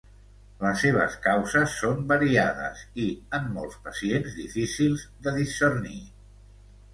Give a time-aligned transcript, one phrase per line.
[0.61, 3.05] Les seves causes són variades i,
[3.39, 6.01] en molts pacients, difícils de discernir.